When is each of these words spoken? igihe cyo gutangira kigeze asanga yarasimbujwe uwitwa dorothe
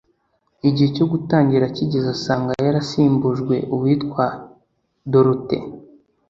igihe 0.67 0.89
cyo 0.95 1.05
gutangira 1.11 1.65
kigeze 1.75 2.07
asanga 2.15 2.51
yarasimbujwe 2.65 3.55
uwitwa 3.75 4.23
dorothe 5.11 5.57